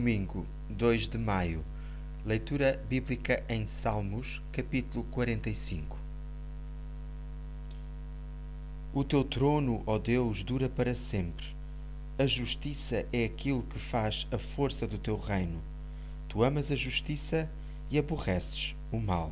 [0.00, 1.62] Domingo, 2 de maio.
[2.24, 5.98] Leitura bíblica em Salmos, capítulo 45.
[8.94, 11.44] O teu trono, ó Deus, dura para sempre.
[12.18, 15.60] A justiça é aquilo que faz a força do teu reino.
[16.30, 17.46] Tu amas a justiça
[17.90, 19.30] e aborreces o mal.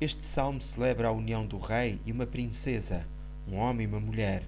[0.00, 3.04] Este salmo celebra a união do rei e uma princesa,
[3.48, 4.44] um homem e uma mulher,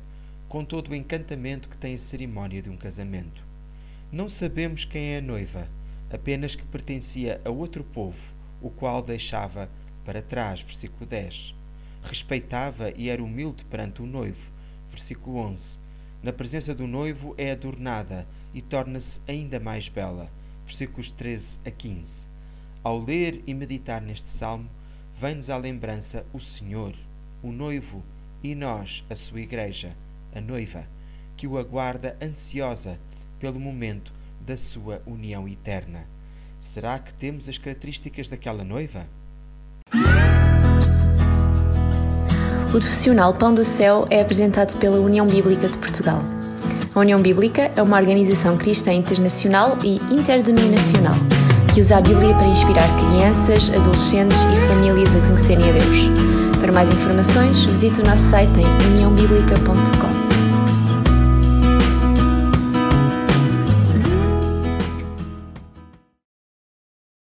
[0.49, 3.50] com todo o encantamento que tem a cerimónia de um casamento.
[4.13, 5.69] Não sabemos quem é a noiva,
[6.13, 9.71] apenas que pertencia a outro povo, o qual deixava
[10.05, 10.61] para trás.
[10.61, 11.55] Versículo 10.
[12.03, 14.51] Respeitava e era humilde perante o noivo.
[14.89, 15.79] Versículo 11.
[16.25, 20.29] Na presença do noivo é adornada e torna-se ainda mais bela.
[20.67, 22.29] Versículos 13 a 15.
[22.83, 24.69] Ao ler e meditar neste salmo,
[25.17, 26.97] vem-nos à lembrança o Senhor,
[27.45, 28.03] o noivo,
[28.43, 29.95] e nós, a sua igreja,
[30.35, 30.89] a noiva,
[31.37, 32.99] que o aguarda ansiosa
[33.41, 36.05] pelo momento da sua união eterna.
[36.61, 39.07] Será que temos as características daquela noiva?
[42.69, 46.23] O profissional Pão do Céu é apresentado pela União Bíblica de Portugal.
[46.95, 51.15] A União Bíblica é uma organização cristã internacional e interdenominacional
[51.73, 56.59] que usa a Bíblia para inspirar crianças, adolescentes e famílias a conhecerem a Deus.
[56.61, 60.20] Para mais informações, visite o nosso site em uniãobíblica.com.